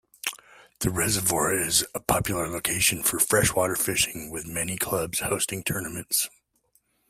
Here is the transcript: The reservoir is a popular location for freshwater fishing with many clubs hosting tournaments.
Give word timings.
The 0.79 0.89
reservoir 0.89 1.53
is 1.53 1.85
a 1.93 1.99
popular 1.99 2.47
location 2.49 3.03
for 3.03 3.19
freshwater 3.19 3.75
fishing 3.75 4.31
with 4.31 4.47
many 4.47 4.75
clubs 4.75 5.19
hosting 5.19 5.63
tournaments. 5.63 6.27